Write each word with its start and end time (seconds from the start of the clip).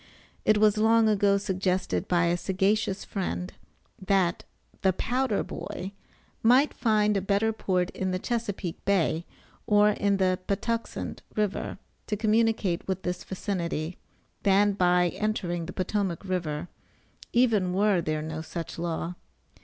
It 0.45 0.57
was 0.57 0.79
long 0.79 1.07
ago 1.07 1.37
suggested 1.37 2.07
by 2.07 2.25
a 2.25 2.35
sagacious 2.35 3.05
friend, 3.05 3.53
that 4.03 4.45
the 4.81 4.93
"powder 4.93 5.43
boy" 5.43 5.91
might 6.41 6.73
find 6.73 7.15
a 7.15 7.21
better 7.21 7.53
port 7.53 7.91
in 7.91 8.09
the 8.09 8.17
Chesapeake 8.17 8.83
bay, 8.83 9.27
or 9.67 9.91
in 9.91 10.17
the 10.17 10.39
Patuxent 10.47 11.21
river 11.35 11.77
to 12.07 12.17
communicate 12.17 12.87
with 12.87 13.03
this 13.03 13.23
vicinity, 13.23 13.99
than 14.41 14.71
by 14.73 15.09
entering 15.09 15.67
the 15.67 15.71
Potomac 15.73 16.25
river, 16.25 16.67
even 17.31 17.71
were 17.71 18.01
there 18.01 18.23
no 18.23 18.41
such 18.41 18.79
law. 18.79 19.13